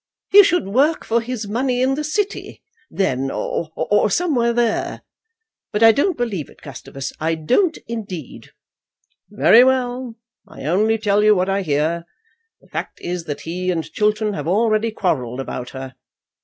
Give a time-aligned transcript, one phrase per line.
[0.31, 5.03] "He should work for his money in the city, then, or somewhere there.
[5.71, 8.49] But I don't believe it, Gustavus; I don't, indeed."
[9.29, 10.15] "Very well.
[10.47, 12.05] I only tell you what I hear.
[12.61, 15.93] The fact is that he and Chiltern have already quarrelled about her.